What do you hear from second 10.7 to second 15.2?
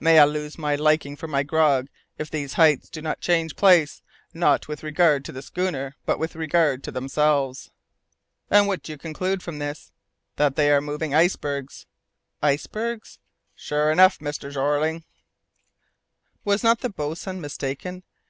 are moving icebergs." "Icebergs?" "Sure enough, Mr. Jeorling."